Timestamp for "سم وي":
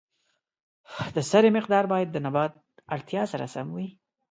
3.53-3.87